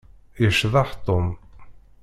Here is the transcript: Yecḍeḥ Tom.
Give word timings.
Yecḍeḥ 0.41 0.89
Tom. 1.05 1.27